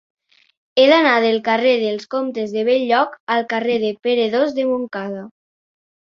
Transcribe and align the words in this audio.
He 0.77 0.85
d'anar 0.91 1.11
del 1.25 1.37
carrer 1.47 1.73
dels 1.83 2.07
Comtes 2.13 2.57
de 2.57 2.65
Bell-lloc 2.71 3.15
al 3.35 3.45
carrer 3.53 3.77
de 3.85 3.93
Pere 4.09 4.27
II 4.39 4.59
de 4.59 4.69
Montcada. 4.73 5.25